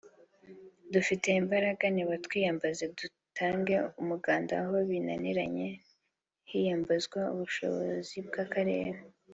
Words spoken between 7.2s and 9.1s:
ubushobozi bw’akarere